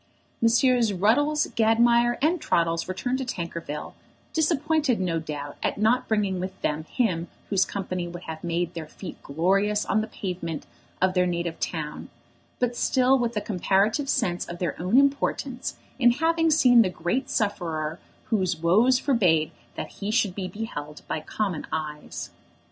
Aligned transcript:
Messrs. 0.41 0.91
Ruddles, 0.93 1.45
Gadmire, 1.55 2.17
and 2.23 2.41
Troddles 2.41 2.87
returned 2.87 3.19
to 3.19 3.23
Tankerville, 3.23 3.93
disappointed 4.33 4.99
no 4.99 5.19
doubt 5.19 5.57
at 5.61 5.77
not 5.77 6.07
bringing 6.07 6.39
with 6.39 6.59
them 6.63 6.85
him 6.85 7.27
whose 7.51 7.65
company 7.65 8.07
would 8.07 8.23
have 8.23 8.43
made 8.43 8.73
their 8.73 8.87
feet 8.87 9.21
glorious 9.21 9.85
on 9.85 10.01
the 10.01 10.07
pavement 10.07 10.65
of 11.03 11.13
their 11.13 11.27
native 11.27 11.59
town, 11.59 12.09
but 12.57 12.75
still 12.75 13.15
with 13.19 13.37
a 13.37 13.41
comparative 13.41 14.09
sense 14.09 14.43
of 14.47 14.57
their 14.57 14.75
own 14.81 14.97
importance 14.97 15.77
in 15.99 16.09
having 16.13 16.49
seen 16.49 16.81
the 16.81 16.89
great 16.89 17.29
sufferer 17.29 17.99
whose 18.31 18.57
woes 18.57 18.97
forbade 18.97 19.51
that 19.75 19.89
he 20.01 20.09
should 20.09 20.33
be 20.33 20.47
beheld 20.47 21.03
by 21.07 21.19
common 21.19 21.67
eyes. 21.71 22.31